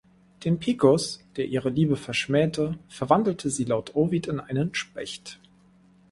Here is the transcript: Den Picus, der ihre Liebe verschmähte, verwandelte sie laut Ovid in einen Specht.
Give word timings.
Den 0.45 0.57
Picus, 0.57 1.23
der 1.35 1.45
ihre 1.45 1.69
Liebe 1.69 1.95
verschmähte, 1.95 2.75
verwandelte 2.89 3.51
sie 3.51 3.65
laut 3.65 3.95
Ovid 3.95 4.25
in 4.25 4.39
einen 4.39 4.73
Specht. 4.73 5.39